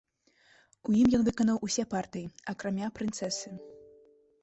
[0.91, 3.49] У ім ён выканаў усе партыі, акрамя прынцэсы.